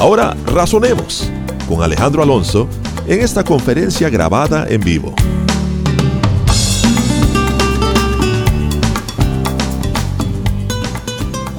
[0.00, 1.30] Ahora razonemos
[1.68, 2.66] con Alejandro Alonso
[3.06, 5.14] en esta conferencia grabada en vivo.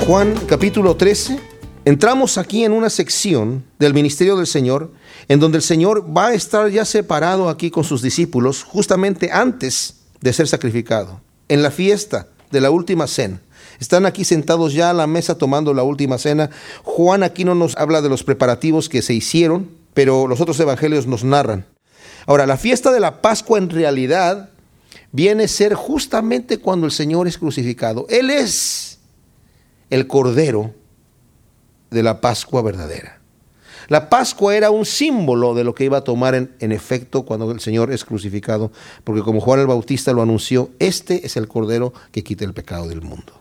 [0.08, 1.40] Juan capítulo 13,
[1.86, 4.92] entramos aquí en una sección del ministerio del Señor,
[5.28, 9.98] en donde el Señor va a estar ya separado aquí con sus discípulos justamente antes
[10.20, 13.40] de ser sacrificado, en la fiesta de la última cena.
[13.82, 16.52] Están aquí sentados ya a la mesa tomando la última cena.
[16.84, 21.08] Juan aquí no nos habla de los preparativos que se hicieron, pero los otros evangelios
[21.08, 21.66] nos narran.
[22.28, 24.52] Ahora, la fiesta de la Pascua en realidad
[25.12, 28.06] viene a ser justamente cuando el Señor es crucificado.
[28.08, 29.00] Él es
[29.90, 30.76] el cordero
[31.90, 33.20] de la Pascua verdadera.
[33.88, 37.60] La Pascua era un símbolo de lo que iba a tomar en, efecto cuando el
[37.60, 38.72] Señor es crucificado,
[39.04, 42.88] porque como Juan el Bautista lo anunció, este es el Cordero que quita el pecado
[42.88, 43.41] del mundo.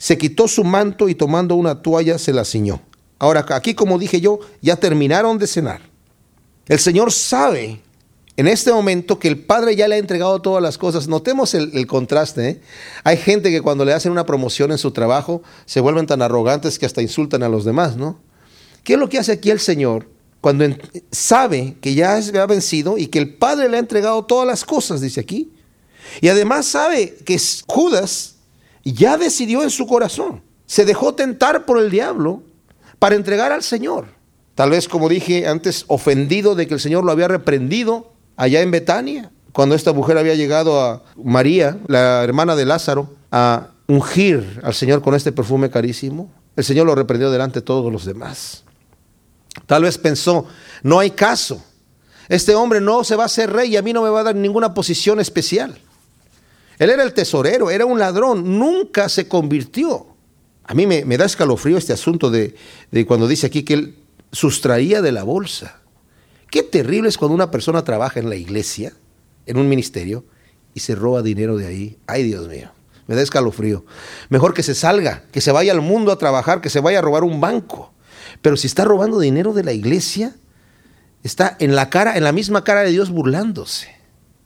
[0.00, 2.80] se quitó su manto y tomando una toalla se la ciñó.
[3.18, 5.82] Ahora, aquí como dije yo, ya terminaron de cenar.
[6.66, 7.82] El Señor sabe
[8.38, 11.86] en este momento que el Padre ya le ha entregado todas las cosas, notemos el,
[11.86, 12.48] contraste.
[12.48, 12.60] ¿eh?
[13.04, 16.78] Hay gente que cuando le hacen una promoción en su trabajo se vuelven tan arrogantes
[16.78, 18.18] que hasta insultan a los demás, ¿no?
[18.82, 20.08] ¿Qué es lo que hace aquí el Señor
[20.40, 20.64] cuando
[21.10, 25.02] sabe que ya ha vencido y que el Padre le ha entregado todas las cosas,
[25.02, 25.52] dice aquí?
[26.22, 28.36] Y además sabe que Judas
[28.92, 32.42] ya decidió en su corazón, se dejó tentar por el diablo
[32.98, 34.06] para entregar al Señor.
[34.54, 38.70] Tal vez, como dije antes, ofendido de que el Señor lo había reprendido allá en
[38.70, 44.74] Betania, cuando esta mujer había llegado a María, la hermana de Lázaro, a ungir al
[44.74, 48.64] Señor con este perfume carísimo, el Señor lo reprendió delante de todos los demás.
[49.66, 50.46] Tal vez pensó,
[50.82, 51.62] no hay caso,
[52.28, 54.24] este hombre no se va a hacer rey y a mí no me va a
[54.24, 55.78] dar ninguna posición especial.
[56.80, 60.06] Él era el tesorero, era un ladrón, nunca se convirtió.
[60.64, 62.54] A mí me, me da escalofrío este asunto de,
[62.90, 63.98] de cuando dice aquí que él
[64.32, 65.82] sustraía de la bolsa.
[66.50, 68.94] Qué terrible es cuando una persona trabaja en la iglesia,
[69.44, 70.24] en un ministerio,
[70.72, 71.98] y se roba dinero de ahí.
[72.06, 72.72] Ay, Dios mío,
[73.06, 73.84] me da escalofrío.
[74.30, 77.02] Mejor que se salga, que se vaya al mundo a trabajar, que se vaya a
[77.02, 77.92] robar un banco.
[78.40, 80.34] Pero si está robando dinero de la iglesia,
[81.22, 83.88] está en la cara, en la misma cara de Dios burlándose.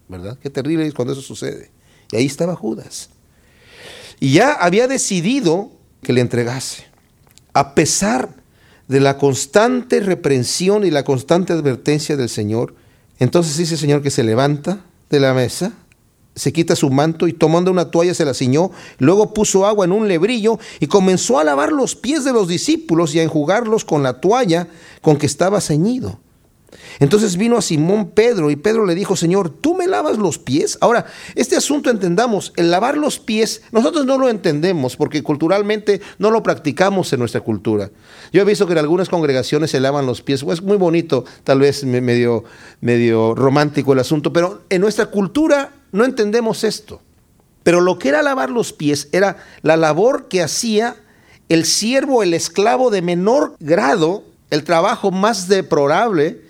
[0.08, 0.36] ¿Verdad?
[0.42, 1.70] Qué terrible es cuando eso sucede.
[2.12, 3.10] Y ahí estaba Judas.
[4.20, 5.70] Y ya había decidido
[6.02, 6.84] que le entregase.
[7.52, 8.30] A pesar
[8.88, 12.74] de la constante reprensión y la constante advertencia del Señor,
[13.18, 15.72] entonces dice el Señor que se levanta de la mesa,
[16.34, 19.92] se quita su manto y tomando una toalla se la ciñó, luego puso agua en
[19.92, 24.02] un lebrillo y comenzó a lavar los pies de los discípulos y a enjugarlos con
[24.02, 24.68] la toalla
[25.00, 26.18] con que estaba ceñido.
[27.00, 30.78] Entonces vino a Simón Pedro y Pedro le dijo, Señor, ¿tú me lavas los pies?
[30.80, 36.30] Ahora, este asunto entendamos, el lavar los pies, nosotros no lo entendemos porque culturalmente no
[36.30, 37.90] lo practicamos en nuestra cultura.
[38.32, 41.60] Yo he visto que en algunas congregaciones se lavan los pies, es muy bonito, tal
[41.60, 42.44] vez medio,
[42.80, 47.00] medio romántico el asunto, pero en nuestra cultura no entendemos esto.
[47.62, 50.96] Pero lo que era lavar los pies era la labor que hacía
[51.48, 56.42] el siervo, el esclavo de menor grado, el trabajo más deplorable,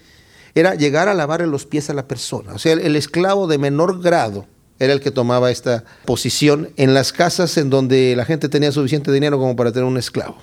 [0.55, 2.55] era llegar a lavarle los pies a la persona.
[2.55, 4.47] O sea, el, esclavo de menor grado
[4.79, 9.13] era el que tomaba esta posición en las casas en donde la gente tenía suficiente
[9.13, 10.37] dinero como para tener un esclavo.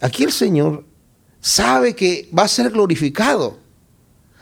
[0.00, 0.84] Aquí el Señor
[1.40, 3.58] sabe que va a ser glorificado,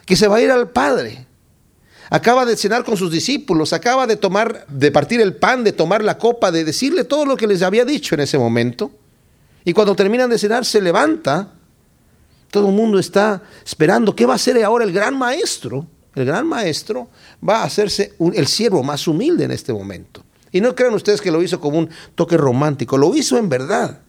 [0.06, 1.26] que se va a ir al Padre.
[2.10, 6.02] Acaba de cenar con sus discípulos, acaba de tomar, de partir el pan, de tomar
[6.02, 8.90] la copa, de decirle todo lo que les había dicho en ese momento.
[9.64, 11.52] Y cuando terminan de cenar, se levanta
[12.50, 15.86] todo el mundo está esperando qué va a ser ahora el gran maestro.
[16.14, 17.08] El gran maestro
[17.46, 20.24] va a hacerse el siervo más humilde en este momento.
[20.50, 24.00] Y no crean ustedes que lo hizo como un toque romántico, lo hizo en verdad.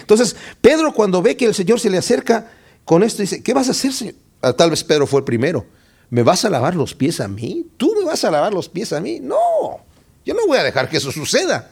[0.00, 2.50] Entonces, Pedro cuando ve que el Señor se le acerca,
[2.84, 4.14] con esto dice, ¿qué vas a hacer, Señor?
[4.40, 5.66] Ah, tal vez Pedro fue el primero.
[6.08, 7.66] ¿Me vas a lavar los pies a mí?
[7.76, 9.20] ¿Tú me vas a lavar los pies a mí?
[9.20, 9.36] No,
[10.24, 11.70] yo no voy a dejar que eso suceda,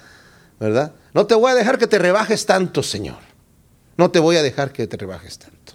[0.58, 0.92] ¿verdad?
[1.12, 3.16] No te voy a dejar que te rebajes tanto, Señor.
[3.96, 5.74] No te voy a dejar que te rebajes tanto.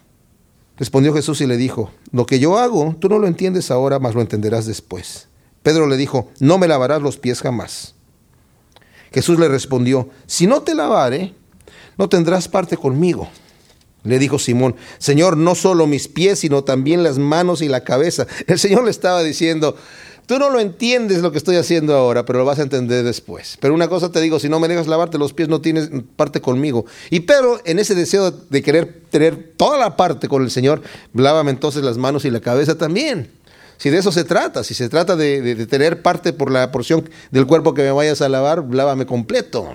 [0.77, 4.15] Respondió Jesús y le dijo, lo que yo hago, tú no lo entiendes ahora, mas
[4.15, 5.27] lo entenderás después.
[5.61, 7.95] Pedro le dijo, no me lavarás los pies jamás.
[9.11, 11.33] Jesús le respondió, si no te lavare,
[11.97, 13.27] no tendrás parte conmigo.
[14.03, 18.27] Le dijo Simón, Señor, no solo mis pies, sino también las manos y la cabeza.
[18.47, 19.75] El Señor le estaba diciendo,
[20.29, 23.57] tú no lo entiendes lo que estoy haciendo ahora, pero lo vas a entender después.
[23.59, 26.39] Pero una cosa te digo, si no me dejas lavarte los pies, no tienes parte
[26.39, 26.85] conmigo.
[27.09, 30.83] Y Pedro, en ese deseo de querer tener toda la parte con el Señor,
[31.15, 33.31] lávame entonces las manos y la cabeza también.
[33.77, 37.47] Si de eso se trata, si se trata de, tener parte por la porción del
[37.47, 39.67] cuerpo que me vayas a lavar, lávame completo.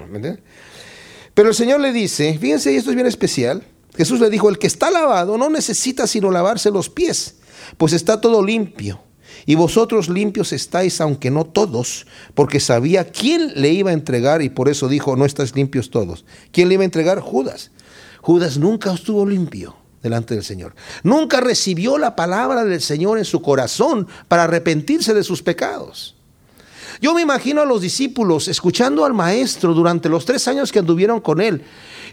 [1.34, 3.64] Pero el Señor le dice, fíjense, y esto es bien especial,
[3.96, 7.38] Jesús le dijo, el que está lavado no necesita sino lavarse los pies,
[7.76, 9.00] pues está todo limpio.
[9.46, 14.48] Y vosotros limpios estáis, aunque no todos, porque sabía quién le iba a entregar y
[14.48, 16.24] por eso dijo, no estáis limpios todos.
[16.52, 17.20] ¿Quién le iba a entregar?
[17.20, 17.70] Judas.
[18.20, 20.74] Judas nunca estuvo limpio delante del Señor.
[21.02, 26.14] Nunca recibió la palabra del Señor en su corazón para arrepentirse de sus pecados.
[27.00, 31.20] Yo me imagino a los discípulos escuchando al maestro durante los tres años que anduvieron
[31.20, 31.62] con él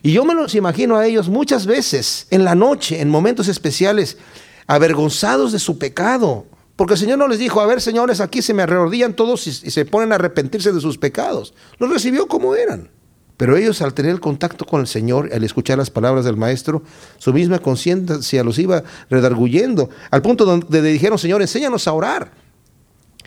[0.03, 4.17] y yo me los imagino a ellos muchas veces en la noche, en momentos especiales,
[4.65, 6.45] avergonzados de su pecado.
[6.75, 9.51] Porque el Señor no les dijo, a ver señores, aquí se me arrodillan todos y,
[9.51, 11.53] se ponen a arrepentirse de sus pecados.
[11.77, 12.89] Los recibió como eran.
[13.37, 16.83] Pero ellos al tener el contacto con el Señor, al escuchar las palabras del Maestro,
[17.17, 22.31] su misma conciencia los iba redarguyendo, al punto donde le dijeron, Señor, enséñanos a orar.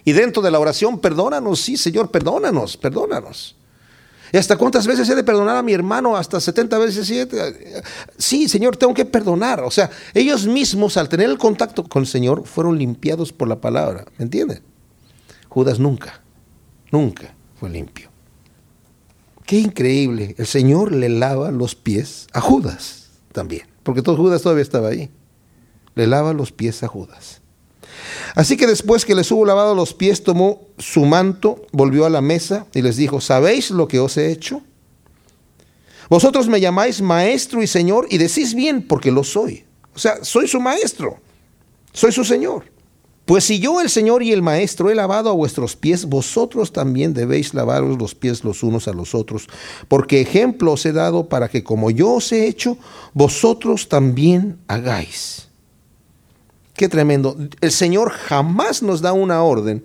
[0.04, 3.56] Y dentro de la oración, perdónanos, sí, Señor, perdónanos, perdónanos.
[4.34, 6.16] ¿Y hasta cuántas veces he de perdonar a mi hermano?
[6.16, 7.82] Hasta 70 veces 7.
[8.18, 9.60] Sí, Señor, tengo que perdonar.
[9.60, 13.60] O sea, ellos mismos al tener el contacto con el Señor fueron limpiados por la
[13.60, 14.04] palabra.
[14.18, 14.60] ¿Me entienden?
[15.48, 16.20] Judas nunca,
[16.90, 18.10] nunca fue limpio.
[19.46, 20.34] Qué increíble.
[20.36, 23.68] El Señor le lava los pies a Judas también.
[23.84, 25.10] Porque todo Judas todavía estaba ahí.
[25.94, 27.40] Le lava los pies a Judas.
[28.34, 32.20] Así que después que les hubo lavado los pies, tomó su manto, volvió a la
[32.20, 34.62] mesa y les dijo, ¿sabéis lo que os he hecho?
[36.08, 39.64] Vosotros me llamáis maestro y señor y decís bien porque lo soy.
[39.94, 41.18] O sea, soy su maestro,
[41.92, 42.74] soy su señor.
[43.24, 47.14] Pues si yo, el Señor y el Maestro, he lavado a vuestros pies, vosotros también
[47.14, 49.48] debéis lavaros los pies los unos a los otros,
[49.88, 52.76] porque ejemplo os he dado para que como yo os he hecho,
[53.14, 55.48] vosotros también hagáis.
[56.74, 57.36] Qué tremendo.
[57.60, 59.84] El Señor jamás nos da una orden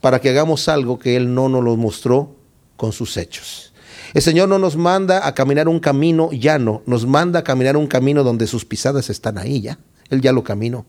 [0.00, 2.36] para que hagamos algo que Él no nos lo mostró
[2.76, 3.72] con sus hechos.
[4.14, 7.86] El Señor no nos manda a caminar un camino llano, nos manda a caminar un
[7.88, 9.78] camino donde sus pisadas están ahí ya.
[10.08, 10.86] Él ya lo caminó.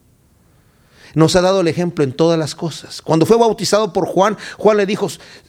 [1.16, 3.02] Nos ha dado el ejemplo en todas las cosas.
[3.02, 5.08] Cuando fue bautizado por Juan, Juan le dijo,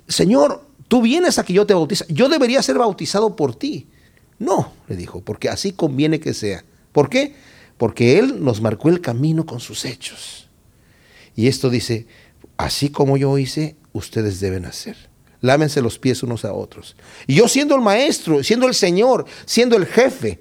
[0.08, 2.06] Señor, tú vienes a que yo te bautice.
[2.08, 3.88] Yo debería ser bautizado por ti.
[4.38, 6.64] No, le dijo, porque así conviene que sea.
[6.92, 7.34] ¿Por qué?
[7.80, 10.50] Porque Él nos marcó el camino con sus hechos.
[11.34, 12.06] Y esto dice,
[12.58, 14.98] así como yo hice, ustedes deben hacer.
[15.40, 16.94] Lámense los pies unos a otros.
[17.26, 20.40] Y yo siendo el maestro, siendo el Señor, siendo el jefe,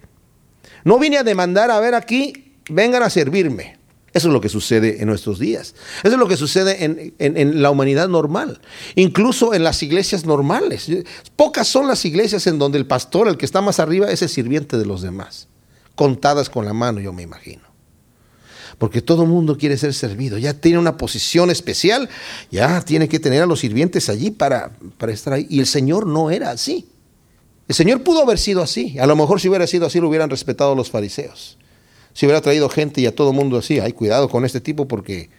[0.84, 3.78] no vine a demandar, a ver aquí, vengan a servirme.
[4.12, 5.76] Eso es lo que sucede en nuestros días.
[6.04, 8.60] Eso es lo que sucede en, en, la humanidad normal.
[8.96, 10.92] Incluso en las iglesias normales.
[11.38, 14.28] Pocas son las iglesias en donde el pastor, el que está más arriba, es el
[14.28, 15.48] sirviente de los demás
[16.00, 17.64] contadas con la mano, yo me imagino.
[18.78, 22.08] Porque todo el mundo quiere ser servido, ya tiene una posición especial,
[22.50, 25.46] ya tiene que tener a los sirvientes allí para, para estar ahí.
[25.50, 26.88] Y el Señor no era así.
[27.68, 28.98] El Señor pudo haber sido así.
[28.98, 31.58] A lo mejor si hubiera sido así lo hubieran respetado los fariseos.
[32.14, 34.88] Si hubiera traído gente y a todo el mundo así, hay cuidado con este tipo
[34.88, 35.30] porque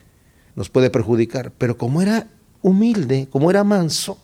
[0.56, 1.52] nos puede perjudicar.
[1.56, 2.28] Pero como era
[2.60, 4.18] humilde, como era manso,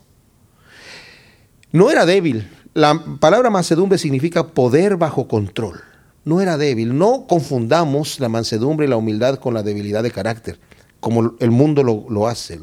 [1.72, 2.46] no era débil.
[2.74, 5.85] La palabra mansedumbre significa poder bajo control
[6.26, 6.98] no era débil.
[6.98, 10.58] No confundamos la mansedumbre y la humildad con la debilidad de carácter,
[11.00, 12.60] como el mundo lo, hace.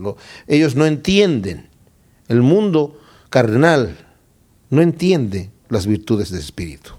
[0.47, 1.69] ellos no entienden.
[2.27, 3.97] El mundo carnal
[4.69, 6.91] no entiende las virtudes del Espíritu.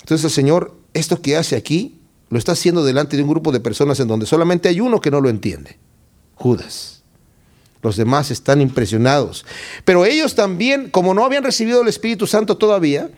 [0.00, 2.00] Entonces el Señor, esto que hace aquí,
[2.30, 5.10] lo está haciendo delante de un grupo de personas en donde solamente hay uno que
[5.10, 5.78] no lo entiende,
[6.36, 7.02] Judas.
[7.82, 9.44] Los demás están impresionados.
[9.84, 13.10] Pero ellos también, como no habían recibido el Espíritu Santo todavía,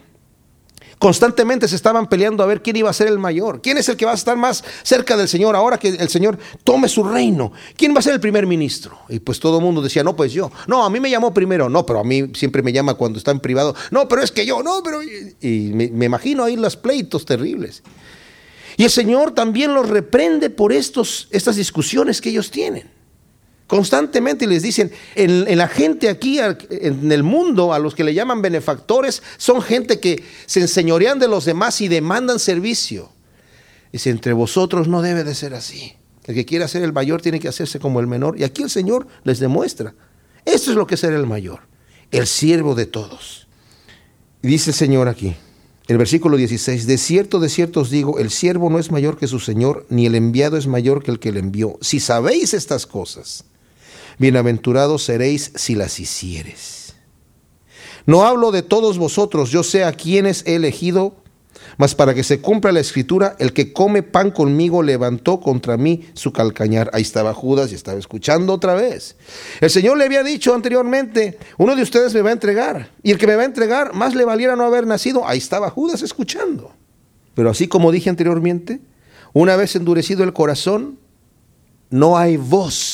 [0.98, 3.96] Constantemente se estaban peleando a ver quién iba a ser el mayor, quién es el
[3.96, 7.52] que va a estar más cerca del Señor ahora que el Señor tome su reino,
[7.76, 8.98] quién va a ser el primer ministro.
[9.08, 11.68] Y pues todo el mundo decía, no, pues yo, no, a mí me llamó primero,
[11.68, 14.46] no, pero a mí siempre me llama cuando está en privado, no, pero es que
[14.46, 15.02] yo, no, pero...
[15.02, 17.82] Y me, me imagino ahí los pleitos terribles.
[18.76, 22.93] Y el Señor también los reprende por estos, estas discusiones que ellos tienen.
[23.66, 28.42] Constantemente les dicen, en, la gente aquí, en el mundo, a los que le llaman
[28.42, 33.10] benefactores, son gente que se enseñorean de los demás y demandan servicio.
[33.90, 35.94] Dice, entre vosotros no debe de ser así.
[36.24, 38.38] El que quiera ser el mayor tiene que hacerse como el menor.
[38.38, 39.94] Y aquí el Señor les demuestra.
[40.44, 41.60] Esto es lo que es el mayor,
[42.10, 43.46] el siervo de todos.
[44.42, 45.36] Dice el Señor aquí,
[45.86, 49.26] el versículo 16, de cierto, de cierto os digo, el siervo no es mayor que
[49.26, 51.78] su Señor, ni el enviado es mayor que el que le envió.
[51.80, 53.44] Si sabéis estas cosas,
[54.18, 56.94] bienaventurados seréis si las hicieres.
[58.06, 61.16] No hablo de todos vosotros, yo sé a quienes he elegido,
[61.78, 66.06] mas para que se cumpla la escritura, el que come pan conmigo levantó contra mí
[66.12, 66.90] su calcañar.
[66.92, 69.16] Ahí estaba Judas y estaba escuchando otra vez.
[69.60, 73.18] El Señor le había dicho anteriormente, uno de ustedes me va a entregar, y el
[73.18, 75.26] que me va a entregar, más le valiera no haber nacido.
[75.26, 76.72] Ahí estaba Judas escuchando.
[77.34, 78.80] Pero así como dije anteriormente,
[79.32, 80.98] una vez endurecido el corazón,
[81.90, 82.93] no hay voz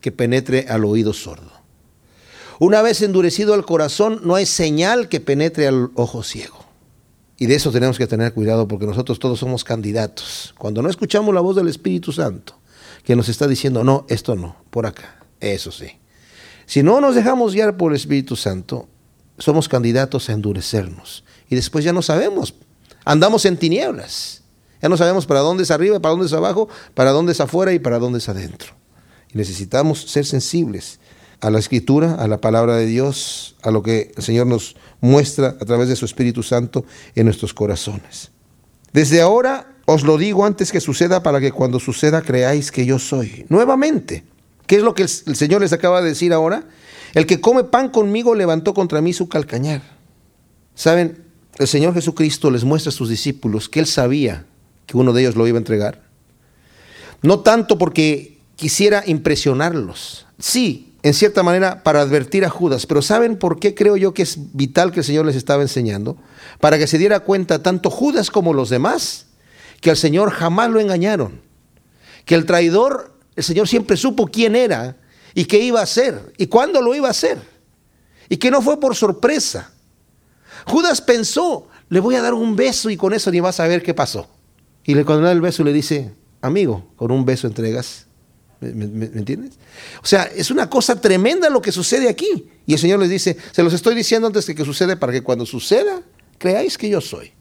[0.00, 1.50] que penetre al oído sordo.
[2.58, 6.64] Una vez endurecido el corazón, no hay señal que penetre al ojo ciego.
[7.38, 10.54] Y de eso tenemos que tener cuidado porque nosotros todos somos candidatos.
[10.58, 12.58] Cuando no escuchamos la voz del Espíritu Santo,
[13.02, 15.92] que nos está diciendo, no, esto no, por acá, eso sí.
[16.66, 18.88] Si no nos dejamos guiar por el Espíritu Santo,
[19.38, 21.24] somos candidatos a endurecernos.
[21.48, 22.54] Y después ya no sabemos.
[23.06, 24.42] Andamos en tinieblas.
[24.82, 27.72] Ya no sabemos para dónde es arriba, para dónde es abajo, para dónde es afuera
[27.72, 28.74] y para dónde es adentro.
[29.32, 30.98] Y necesitamos ser sensibles
[31.40, 35.56] a la escritura, a la palabra de Dios, a lo que el Señor nos muestra
[35.60, 36.84] a través de su Espíritu Santo
[37.14, 38.30] en nuestros corazones.
[38.92, 42.98] Desde ahora os lo digo antes que suceda para que cuando suceda creáis que yo
[42.98, 43.46] soy.
[43.48, 44.24] Nuevamente,
[44.66, 46.64] ¿qué es lo que el Señor les acaba de decir ahora?
[47.14, 49.82] El que come pan conmigo levantó contra mí su calcañar.
[50.74, 51.24] ¿Saben?
[51.58, 54.46] El Señor Jesucristo les muestra a sus discípulos que Él sabía
[54.86, 56.02] que uno de ellos lo iba a entregar.
[57.22, 60.26] No tanto porque quisiera impresionarlos.
[60.38, 64.20] Sí, en cierta manera para advertir a Judas, pero ¿saben por qué creo yo que
[64.20, 66.18] es vital que el Señor les estaba enseñando?
[66.60, 69.28] Para que se diera cuenta tanto Judas como los demás
[69.80, 71.40] que al Señor jamás lo engañaron,
[72.26, 74.98] que el traidor, el Señor siempre supo quién era
[75.32, 77.38] y qué iba a hacer y cuándo lo iba a hacer
[78.28, 79.72] y que no fue por sorpresa.
[80.66, 83.82] Judas pensó, le voy a dar un beso y con eso ni vas a ver
[83.82, 84.28] qué pasó.
[84.84, 86.12] Y le cuando da el beso le dice,
[86.42, 88.06] amigo, con un beso entregas
[88.60, 89.52] ¿Me, entiendes?
[90.02, 92.48] O sea, es una cosa tremenda lo que sucede aquí.
[92.66, 95.22] Y el Señor les dice, se los estoy diciendo antes de que suceda para que
[95.22, 96.02] cuando suceda,
[96.38, 97.32] creáis que yo soy.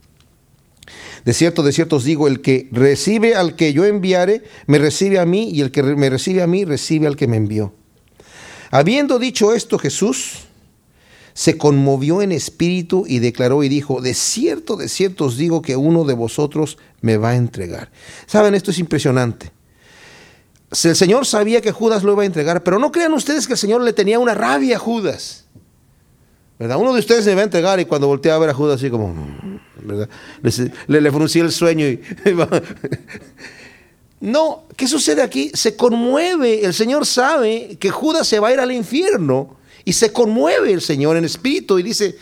[1.25, 5.19] De cierto, de cierto os digo, el que recibe al que yo enviare, me recibe
[5.19, 7.73] a mí, y el que me recibe a mí, recibe al que me envió.
[8.71, 10.45] Habiendo dicho esto, Jesús
[11.33, 15.75] se conmovió en espíritu y declaró y dijo, de cierto, de cierto os digo que
[15.75, 17.91] uno de vosotros me va a entregar.
[18.25, 19.51] Saben, esto es impresionante
[20.71, 23.59] el Señor sabía que Judas lo iba a entregar, pero no crean ustedes que el
[23.59, 25.45] Señor le tenía una rabia a Judas.
[26.59, 26.77] ¿Verdad?
[26.77, 28.89] Uno de ustedes se va a entregar y cuando voltea a ver a Judas así
[28.89, 29.15] como,
[29.81, 30.09] ¿verdad?
[30.88, 32.01] Le, le, el sueño y...
[34.19, 35.51] no, ¿qué sucede aquí?
[35.53, 40.11] Se conmueve, el Señor sabe que Judas se va a ir al infierno y se
[40.11, 42.17] conmueve el Señor en espíritu y dice,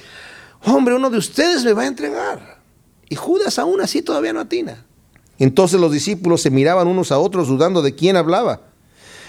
[0.63, 2.61] hombre, uno de ustedes me va a entregar.
[3.09, 4.85] Y Judas aún así todavía no atina.
[5.39, 8.61] Entonces los discípulos se miraban unos a otros dudando de quién hablaba.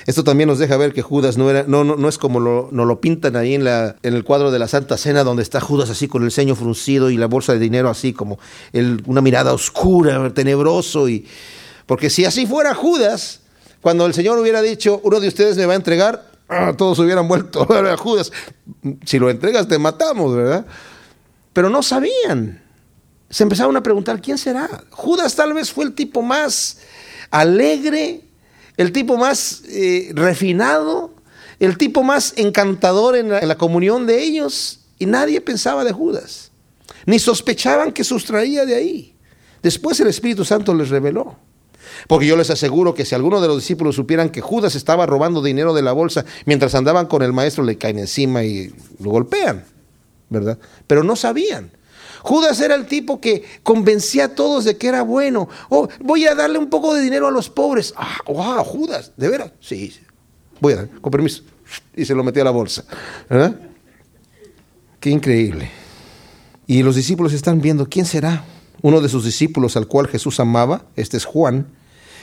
[0.07, 2.87] Esto también nos deja ver que Judas no, era, no, no, es como lo, nos
[2.87, 5.91] lo pintan ahí en, la, en el cuadro de la Santa Cena, donde está Judas
[5.91, 8.39] así con el ceño fruncido y la bolsa de dinero así como
[9.05, 11.11] una mirada oscura, tenebroso.
[11.11, 11.27] Y,
[11.85, 13.41] porque si así fuera Judas,
[13.83, 17.29] cuando el Señor hubiera dicho, uno de ustedes me va a entregar, ah, todos hubieran
[17.29, 18.33] vuelto a Judas.
[19.05, 20.65] Si lo entregas te matamos, ¿verdad?
[21.53, 22.63] Pero no sabían
[23.31, 24.69] se empezaron a preguntar, ¿quién será?
[24.91, 26.79] Judas tal vez fue el tipo más
[27.31, 28.23] alegre,
[28.77, 31.15] el tipo más eh, refinado,
[31.59, 35.93] el tipo más encantador en la, en la comunión de ellos, y nadie pensaba de
[35.93, 36.51] Judas,
[37.07, 39.15] ni sospechaban que sustraía de ahí.
[39.63, 41.37] Después el Espíritu Santo les reveló.
[42.07, 45.43] Porque yo les aseguro que si alguno de los discípulos supieran que Judas estaba robando
[45.43, 49.65] dinero de la bolsa mientras andaban con el maestro, le caen encima y lo golpean,
[50.29, 50.59] ¿verdad?
[50.87, 51.71] Pero no sabían.
[52.29, 55.49] Judas era el tipo que convencía a todos de que era bueno.
[55.71, 57.95] Oh, voy a darle un poco de dinero a los pobres.
[57.97, 59.53] Ah, wow, Judas, ¿de veras?
[59.61, 59.95] Sí,
[60.61, 61.43] voy a dar, con permiso.
[61.97, 62.85] Y se lo metía a la bolsa.
[65.01, 65.71] Qué increíble.
[66.67, 68.45] Y los discípulos están viendo, ¿quién será?
[68.83, 71.67] Uno de sus discípulos al cual Jesús amaba, este es Juan,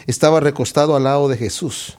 [0.06, 1.98] estaba recostado al lado de Jesús.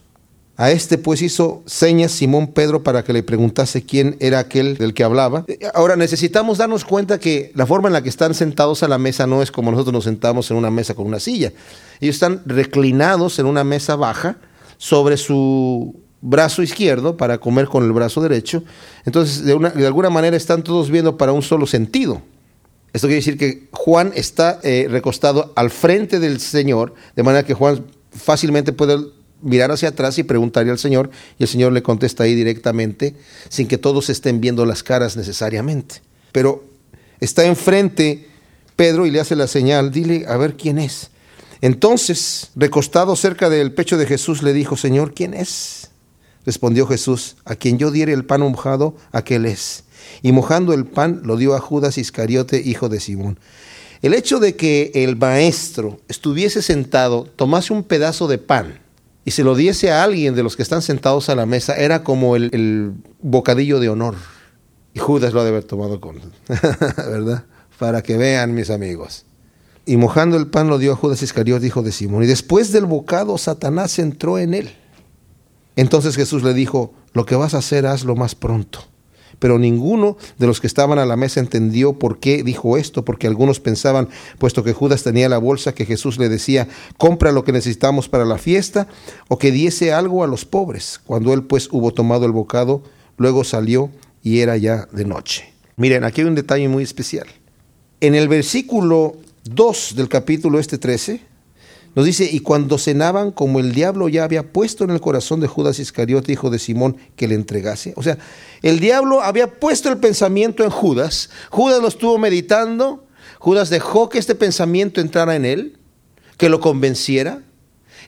[0.58, 4.94] A este pues hizo señas Simón Pedro para que le preguntase quién era aquel del
[4.94, 5.44] que hablaba.
[5.74, 9.26] Ahora necesitamos darnos cuenta que la forma en la que están sentados a la mesa
[9.26, 11.52] no es como nosotros nos sentamos en una mesa con una silla.
[12.00, 14.38] Ellos están reclinados en una mesa baja
[14.78, 18.62] sobre su brazo izquierdo para comer con el brazo derecho.
[19.04, 22.22] Entonces, de alguna manera están todos viendo para un solo sentido.
[22.94, 27.52] Esto quiere decir que Juan está eh, recostado al frente del Señor, de manera que
[27.52, 28.96] Juan fácilmente puede
[29.46, 33.14] mirar hacia atrás y preguntarle al Señor, y el Señor le contesta ahí directamente,
[33.48, 36.02] sin que todos estén viendo las caras necesariamente.
[36.32, 36.64] Pero
[37.20, 38.26] está enfrente
[38.76, 41.10] Pedro y le hace la señal, dile a ver quién es.
[41.62, 45.90] Entonces, recostado cerca del pecho de Jesús, le dijo, Señor, ¿quién es?
[46.44, 49.84] Respondió Jesús, a quien yo diere el pan mojado, aquel es.
[50.22, 53.38] Y mojando el pan, lo dio a Judas Iscariote, hijo de Simón.
[54.02, 58.78] El hecho de que el maestro estuviese sentado, tomase un pedazo de pan,
[59.26, 62.04] y se lo diese a alguien de los que están sentados a la mesa, era
[62.04, 64.14] como el, bocadillo de honor.
[64.94, 66.20] Y Judas lo ha de haber tomado con,
[66.96, 67.44] ¿verdad?
[67.76, 69.26] Para que vean mis amigos.
[69.84, 72.22] Y mojando el pan lo dio a Judas Iscariot, hijo de Simón.
[72.22, 74.70] Y después del bocado, Satanás entró en él.
[75.74, 78.84] Entonces Jesús le dijo, lo que vas a hacer, hazlo más pronto.
[79.38, 83.26] Pero ninguno de los que estaban a la mesa entendió por qué dijo esto, porque
[83.26, 87.52] algunos pensaban, puesto que Judas tenía la bolsa, que Jesús le decía, compra lo que
[87.52, 88.88] necesitamos para la fiesta,
[89.28, 91.00] o que diese algo a los pobres.
[91.04, 92.82] Cuando él pues hubo tomado el bocado,
[93.16, 93.90] luego salió
[94.22, 95.52] y era ya de noche.
[95.76, 97.26] Miren, aquí hay un detalle muy especial.
[98.00, 101.20] En el versículo 2 del capítulo este 13,
[101.96, 105.46] nos dice, y cuando cenaban, como el diablo ya había puesto en el corazón de
[105.46, 107.94] Judas Iscariote, hijo de Simón, que le entregase.
[107.96, 108.18] O sea,
[108.60, 111.30] el diablo había puesto el pensamiento en Judas.
[111.48, 113.06] Judas lo estuvo meditando.
[113.38, 115.78] Judas dejó que este pensamiento entrara en él,
[116.36, 117.40] que lo convenciera.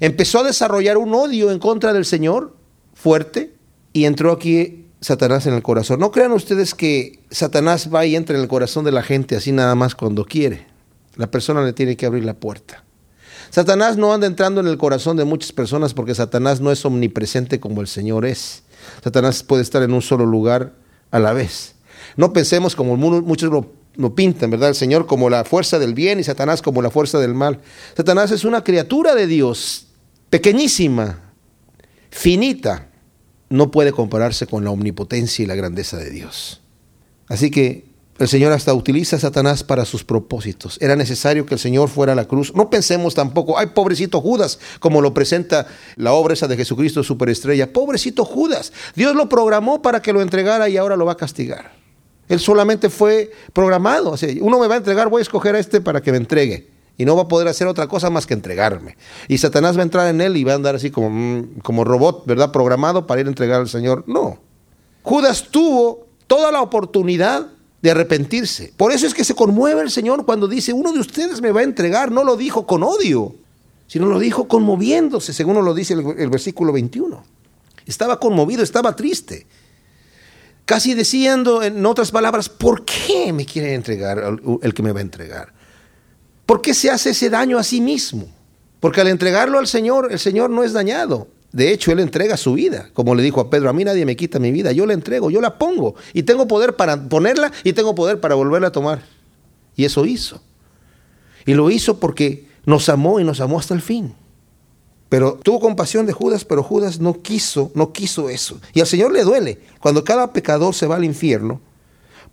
[0.01, 2.55] Empezó a desarrollar un odio en contra del Señor
[2.93, 3.55] fuerte
[3.95, 5.99] y entró aquí Satanás en el corazón.
[5.99, 9.51] No crean ustedes que Satanás va y entra en el corazón de la gente así
[9.51, 10.67] nada más cuando quiere.
[11.17, 12.85] La persona le tiene que abrir la puerta.
[13.51, 17.61] Satanás no anda entrando en el corazón de muchas personas porque Satanás no es omnipresente
[17.61, 18.63] como el Señor es.
[19.03, 20.75] Satanás puede estar en un solo lugar
[21.11, 21.75] a la vez.
[22.17, 24.71] No pensemos como muchos lo, pintan, ¿verdad?
[24.71, 27.61] El Señor como la fuerza del bien y Satanás como la fuerza del mal.
[27.97, 29.89] Satanás es una criatura de Dios,
[30.31, 31.33] pequeñísima,
[32.11, 32.89] finita.
[33.51, 36.61] No puede compararse con la omnipotencia y la grandeza de Dios.
[37.29, 37.88] Así que
[38.19, 40.77] el Señor hasta utiliza a Satanás para sus propósitos.
[40.81, 42.53] Era necesario que el Señor fuera a la cruz.
[42.55, 47.73] No pensemos tampoco, ay, pobrecito Judas, como lo presenta la obra esa de Jesucristo superestrella.
[47.73, 48.73] Pobrecito Judas.
[48.97, 51.73] Dios lo programó para que lo entregara y ahora lo va a castigar.
[52.29, 54.15] Él solamente fue programado.
[54.41, 56.71] uno me va a entregar, voy a escoger a este para que me entregue.
[56.97, 58.97] Y no va a poder hacer otra cosa más que entregarme.
[59.29, 61.85] Y Satanás va a entrar en él y va a andar así como, mm, como
[61.85, 62.51] robot, ¿verdad?
[62.51, 64.03] Programado para ir a entregar al Señor.
[64.09, 64.41] No.
[65.03, 67.47] Judas tuvo toda la oportunidad
[67.83, 68.73] de arrepentirse.
[68.77, 71.61] Por eso es que se conmueve el Señor cuando dice, uno de ustedes me va
[71.61, 72.11] a entregar.
[72.11, 73.37] No lo dijo con odio,
[73.87, 77.25] sino lo dijo conmoviéndose, según lo dice el, versículo 21.
[77.87, 79.47] Estaba conmovido, estaba triste.
[80.65, 84.99] Casi diciendo, en otras palabras, ¿por qué me quiere entregar el, el que me va
[84.99, 85.53] a entregar?
[86.45, 88.27] ¿Por qué se hace ese daño a sí mismo?
[88.81, 91.29] Porque al entregarlo al Señor, el Señor no es dañado.
[91.53, 92.91] De hecho, Él entrega su vida.
[92.93, 95.31] Como le dijo a Pedro, a mí nadie me quita mi vida, yo la entrego,
[95.31, 95.95] yo la pongo.
[96.13, 99.03] Y tengo poder para ponerla y tengo poder para volverla a tomar.
[99.77, 100.43] Y eso hizo.
[101.47, 104.15] Y lo hizo porque nos amó y nos amó hasta el fin.
[105.09, 108.61] Pero tuvo compasión de Judas, pero Judas no quiso, no quiso eso.
[108.75, 109.59] Y al Señor le duele.
[109.81, 111.63] Cuando cada pecador se va al infierno,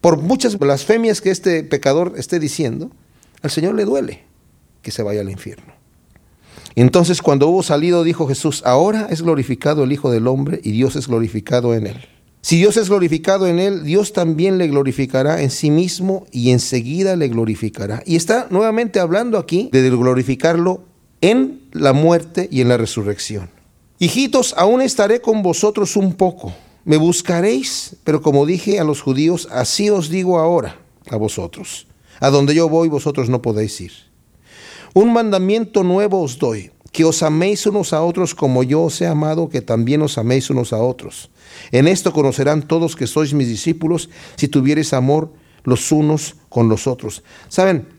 [0.02, 2.92] por muchas blasfemias que este pecador esté diciendo,
[3.42, 4.24] al Señor le duele
[4.82, 5.75] que se vaya al infierno.
[6.76, 10.96] Entonces cuando hubo salido dijo Jesús, ahora es glorificado el Hijo del Hombre y Dios
[10.96, 12.06] es glorificado en él.
[12.42, 17.16] Si Dios es glorificado en él, Dios también le glorificará en sí mismo y enseguida
[17.16, 18.04] le glorificará.
[18.06, 20.84] Y está nuevamente hablando aquí de glorificarlo
[21.22, 23.50] en la muerte y en la resurrección.
[23.98, 26.54] Hijitos, aún estaré con vosotros un poco.
[26.84, 31.88] Me buscaréis, pero como dije a los judíos, así os digo ahora a vosotros.
[32.20, 33.92] A donde yo voy, vosotros no podéis ir.
[34.96, 39.06] Un mandamiento nuevo os doy, que os améis unos a otros como yo os he
[39.06, 41.30] amado, que también os améis unos a otros.
[41.74, 45.34] En esto conocerán todos que sois mis discípulos, si tuviereis amor
[45.66, 47.24] los unos con los otros.
[47.50, 47.90] Saben,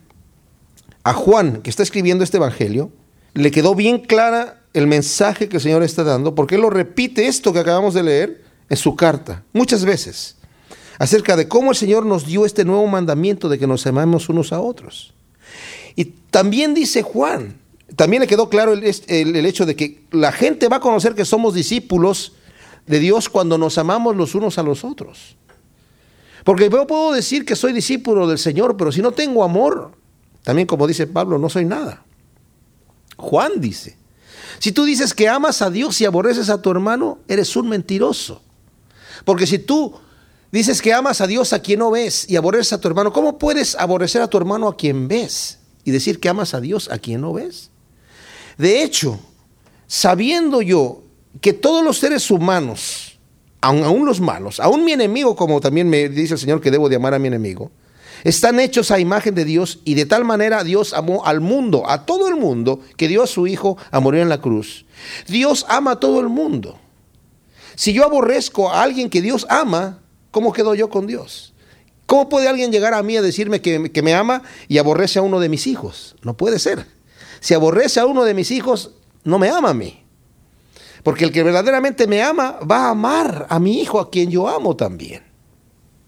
[1.05, 2.91] a Juan, que está escribiendo este evangelio,
[3.35, 7.27] le quedó bien clara el mensaje que el Señor está dando, porque él lo repite
[7.27, 10.39] esto que acabamos de leer en su carta, muchas veces,
[10.99, 14.51] acerca de cómo el Señor nos dio este nuevo mandamiento de que nos amemos unos
[14.51, 15.13] a otros.
[15.97, 17.59] Y también dice Juan,
[17.97, 21.55] también le quedó claro el, hecho de que la gente va a conocer que somos
[21.55, 22.35] discípulos
[22.87, 25.37] de Dios cuando nos amamos los unos a los otros.
[26.45, 29.93] Porque yo puedo decir que soy discípulo del Señor, pero si no tengo amor,
[30.45, 32.05] también como dice Pablo, no soy nada.
[33.17, 33.97] Juan dice,
[34.59, 38.43] si tú dices que amas a Dios y aborreces a tu hermano, eres un mentiroso.
[39.25, 39.95] Porque si tú
[40.53, 43.39] dices que amas a Dios a quien no ves y aborreces a tu hermano, ¿cómo
[43.39, 46.99] puedes aborrecer a tu hermano a quien ves y decir que amas a Dios a
[46.99, 47.71] quien no ves?
[48.59, 49.19] De hecho,
[49.87, 51.03] sabiendo yo
[51.41, 53.19] que todos los seres humanos,
[53.61, 56.89] aun, aun, los malos, aun mi enemigo, como también me dice el Señor que debo
[56.89, 57.71] de amar a mi enemigo,
[58.25, 62.05] están hechos a imagen de Dios y de tal manera Dios amó al mundo, a
[62.05, 64.87] todo el mundo, que dio a su Hijo a morir en la cruz.
[65.29, 66.79] Dios ama a todo el mundo.
[67.77, 70.01] Si yo aborrezco a alguien que Dios ama,
[70.33, 71.53] ¿cómo quedo yo con Dios?
[72.07, 75.41] ¿Cómo puede alguien llegar a mí a decirme que, me ama y aborrece a uno
[75.41, 76.17] de mis hijos?
[76.23, 76.87] No puede ser.
[77.41, 78.93] Si aborrece a uno de mis hijos,
[79.25, 80.03] no me ama a mí.
[81.03, 84.49] Porque el que verdaderamente me ama va a amar a mi hijo, a quien yo
[84.49, 85.27] amo también.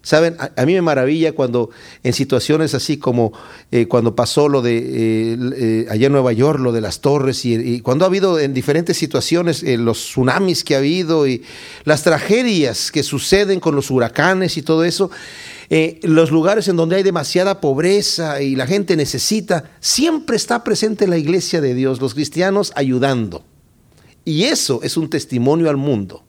[0.01, 1.71] Saben, a, mí me maravilla cuando
[2.03, 3.33] en situaciones así como
[3.69, 7.43] eh, cuando pasó lo de eh, eh, allá en Nueva York, lo de las torres,
[7.43, 11.43] y, y cuando ha habido en diferentes situaciones eh, los tsunamis que ha habido y
[11.83, 15.11] las tragedias que suceden con los huracanes y todo eso,
[15.69, 21.07] eh, los lugares en donde hay demasiada pobreza y la gente necesita, siempre está presente
[21.07, 23.45] la iglesia de Dios, los cristianos ayudando.
[24.25, 26.23] Y eso es un testimonio al mundo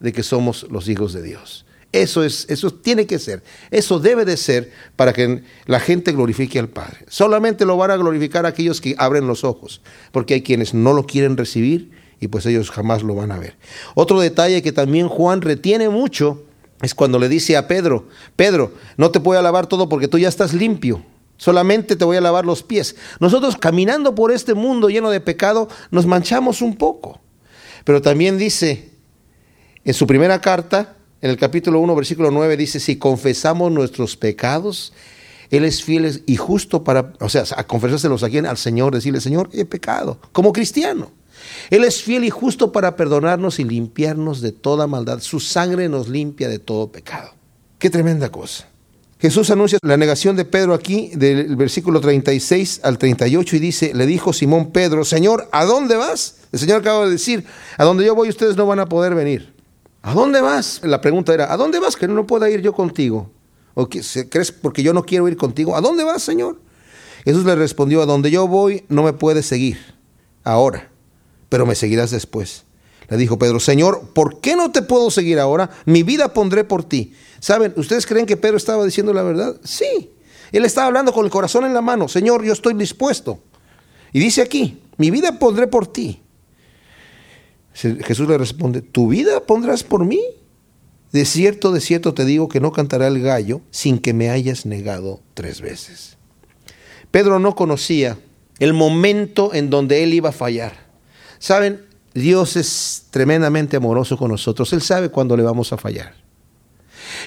[0.00, 1.64] de que somos los hijos de Dios.
[1.92, 6.58] Eso, es, eso tiene que ser, eso debe de ser para que la gente glorifique
[6.58, 6.98] al Padre.
[7.08, 11.06] Solamente lo van a glorificar aquellos que abren los ojos, porque hay quienes no lo
[11.06, 13.56] quieren recibir y pues ellos jamás lo van a ver.
[13.94, 16.42] Otro detalle que también Juan retiene mucho
[16.82, 20.18] es cuando le dice a Pedro, Pedro, no te voy a lavar todo porque tú
[20.18, 21.04] ya estás limpio,
[21.36, 22.96] solamente te voy a lavar los pies.
[23.20, 27.20] Nosotros caminando por este mundo lleno de pecado nos manchamos un poco,
[27.84, 28.90] pero también dice
[29.84, 34.92] en su primera carta, en el capítulo 1, versículo 9, dice, si confesamos nuestros pecados,
[35.50, 39.20] Él es fiel y justo para, o sea, a confesárselos a quien, al Señor, decirle,
[39.20, 41.12] Señor, he pecado, como cristiano.
[41.70, 45.20] Él es fiel y justo para perdonarnos y limpiarnos de toda maldad.
[45.20, 47.30] Su sangre nos limpia de todo pecado.
[47.78, 48.68] Qué tremenda cosa.
[49.18, 54.04] Jesús anuncia la negación de Pedro aquí, del versículo 36 al 38, y dice, le
[54.04, 56.40] dijo Simón Pedro, Señor, ¿a dónde vas?
[56.52, 57.44] El Señor acaba de decir,
[57.78, 59.54] a donde yo voy ustedes no van a poder venir.
[60.02, 60.82] ¿A dónde vas?
[60.84, 63.30] La pregunta era, ¿a dónde vas que no pueda ir yo contigo?
[63.72, 65.74] ¿O que, crees porque yo no quiero ir contigo?
[65.74, 66.60] ¿A dónde vas, Señor?
[67.24, 69.78] Jesús le respondió, a donde yo voy no me puedes seguir
[70.44, 70.90] ahora,
[71.54, 72.64] pero me seguirás después.
[73.08, 75.70] Le dijo Pedro, Señor, ¿por qué no te puedo seguir ahora?
[75.84, 77.14] Mi vida pondré por ti.
[77.38, 77.72] ¿Saben?
[77.76, 79.60] ¿Ustedes creen que Pedro estaba diciendo la verdad?
[79.62, 80.10] Sí.
[80.50, 82.08] Él estaba hablando con el corazón en la mano.
[82.08, 83.38] Señor, yo estoy dispuesto.
[84.12, 86.20] Y dice aquí, mi vida pondré por ti.
[87.72, 90.20] Jesús le responde, ¿tu vida pondrás por mí?
[91.12, 94.66] De cierto, de cierto te digo que no cantará el gallo sin que me hayas
[94.66, 96.16] negado tres veces.
[97.12, 98.18] Pedro no conocía
[98.58, 100.83] el momento en donde él iba a fallar.
[101.44, 104.72] Saben, Dios es tremendamente amoroso con nosotros.
[104.72, 106.14] Él sabe cuándo le vamos a fallar.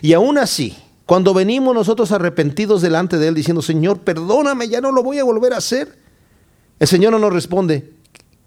[0.01, 0.75] Y aún así,
[1.05, 5.23] cuando venimos nosotros arrepentidos delante de Él diciendo, Señor, perdóname, ya no lo voy a
[5.23, 5.99] volver a hacer,
[6.79, 7.93] el Señor no nos responde,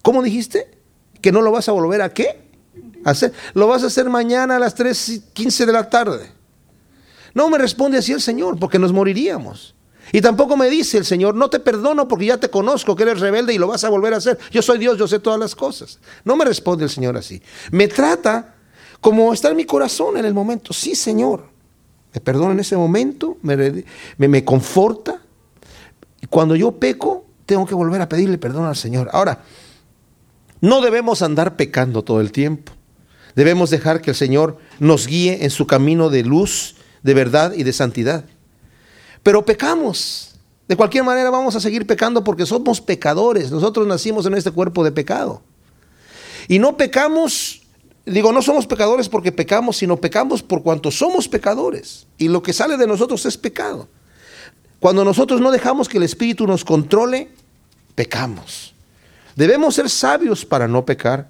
[0.02, 0.76] ¿cómo dijiste?
[1.20, 2.42] ¿Que no lo vas a volver a qué?
[3.04, 3.32] A hacer.
[3.54, 6.32] Lo vas a hacer mañana a las 3.15 de la tarde.
[7.32, 9.76] No me responde así el Señor, porque nos moriríamos.
[10.12, 13.20] Y tampoco me dice el Señor, no te perdono porque ya te conozco que eres
[13.20, 14.38] rebelde y lo vas a volver a hacer.
[14.50, 16.00] Yo soy Dios, yo sé todas las cosas.
[16.24, 17.40] No me responde el Señor así.
[17.70, 18.56] Me trata
[19.00, 20.72] como está en mi corazón en el momento.
[20.72, 21.48] Sí, Señor.
[22.12, 23.84] Me perdona en ese momento, me,
[24.16, 25.22] me, me conforta.
[26.20, 29.08] Y cuando yo peco, tengo que volver a pedirle perdón al Señor.
[29.12, 29.44] Ahora,
[30.60, 32.72] no debemos andar pecando todo el tiempo.
[33.36, 37.62] Debemos dejar que el Señor nos guíe en su camino de luz, de verdad y
[37.62, 38.24] de santidad.
[39.22, 40.34] Pero pecamos.
[40.68, 43.50] De cualquier manera vamos a seguir pecando porque somos pecadores.
[43.50, 45.42] Nosotros nacimos en este cuerpo de pecado.
[46.46, 47.62] Y no pecamos,
[48.06, 52.06] digo, no somos pecadores porque pecamos, sino pecamos por cuanto somos pecadores.
[52.18, 53.88] Y lo que sale de nosotros es pecado.
[54.78, 57.30] Cuando nosotros no dejamos que el Espíritu nos controle,
[57.94, 58.74] pecamos.
[59.36, 61.28] Debemos ser sabios para no pecar.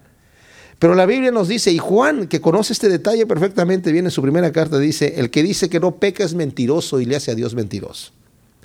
[0.81, 4.23] Pero la Biblia nos dice, y Juan, que conoce este detalle perfectamente bien en su
[4.23, 7.35] primera carta, dice, el que dice que no peca es mentiroso y le hace a
[7.35, 8.13] Dios mentiroso.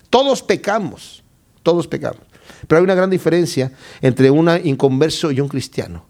[0.10, 1.26] Todos pecamos,
[1.62, 2.22] todos pecamos.
[2.70, 6.06] Pero hay una gran diferencia entre un inconverso y un cristiano.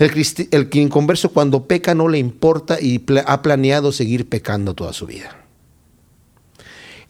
[0.00, 5.06] El, cristi inconverso cuando peca no le importa y ha planeado seguir pecando toda su
[5.06, 5.44] vida.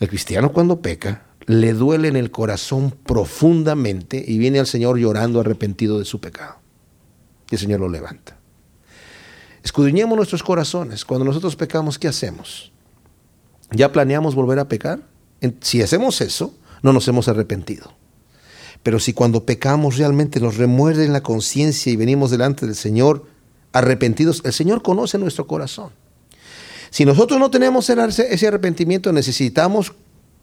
[0.00, 5.40] El cristiano cuando peca le duele en el corazón profundamente y viene al Señor llorando
[5.40, 6.63] arrepentido de su pecado.
[7.54, 8.36] El Señor lo levanta.
[9.62, 11.04] Escudriñemos nuestros corazones.
[11.04, 12.70] Cuando nosotros pecamos, ¿qué hacemos?
[13.70, 15.00] ¿Ya planeamos volver a pecar?
[15.60, 17.92] Si hacemos eso, no nos hemos arrepentido.
[18.82, 23.26] Pero si cuando pecamos realmente nos remuerde en la conciencia y venimos delante del Señor
[23.72, 25.90] arrepentidos, el Señor conoce nuestro corazón.
[26.90, 29.94] Si nosotros no tenemos ese arrepentimiento, necesitamos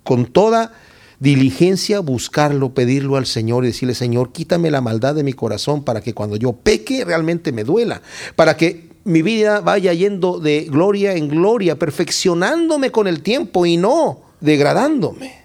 [0.04, 0.74] con toda
[1.22, 6.02] diligencia buscarlo, pedirlo al Señor y decirle, Señor, quítame la maldad de mi corazón para
[6.02, 8.02] que cuando yo peque realmente me duela,
[8.36, 13.78] para que mi vida vaya yendo de gloria en gloria, perfeccionándome con el tiempo y
[13.78, 15.36] no degradándome,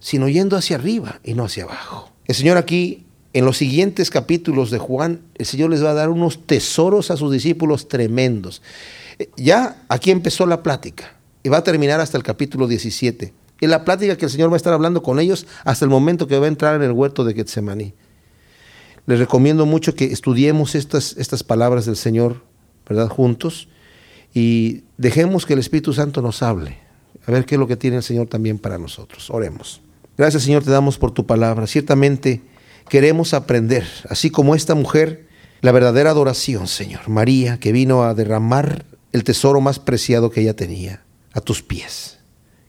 [0.00, 2.10] sino yendo hacia arriba y no hacia abajo.
[2.26, 6.08] El Señor aquí, en los siguientes capítulos de Juan, el Señor les va a dar
[6.08, 8.62] unos tesoros a sus discípulos tremendos.
[9.36, 11.14] Ya aquí empezó la plática
[11.44, 13.32] y va a terminar hasta el capítulo 17.
[13.60, 16.26] Y la plática que el Señor va a estar hablando con ellos hasta el momento
[16.26, 17.94] que va a entrar en el huerto de Getsemaní.
[19.06, 22.42] Les recomiendo mucho que estudiemos estas, estas palabras del Señor,
[22.88, 23.08] ¿verdad?
[23.08, 23.68] Juntos
[24.32, 26.78] y dejemos que el Espíritu Santo nos hable.
[27.26, 29.30] A ver qué es lo que tiene el Señor también para nosotros.
[29.30, 29.80] Oremos.
[30.16, 31.66] Gracias Señor te damos por tu palabra.
[31.66, 32.42] Ciertamente
[32.88, 35.28] queremos aprender, así como esta mujer,
[35.60, 37.08] la verdadera adoración, Señor.
[37.08, 42.19] María, que vino a derramar el tesoro más preciado que ella tenía, a tus pies.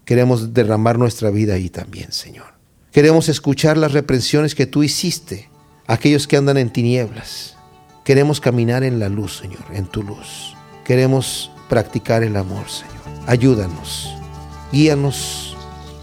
[0.06, 2.48] Queremos derramar nuestra vida ahí también, Señor.
[2.92, 5.50] Queremos escuchar las reprensiones que tú hiciste
[5.88, 7.56] a aquellos que andan en tinieblas.
[8.04, 10.56] Queremos caminar en la luz, Señor, en tu luz.
[10.84, 12.92] Queremos practicar el amor, Señor.
[13.28, 14.14] Ayúdanos,
[14.72, 15.56] guíanos,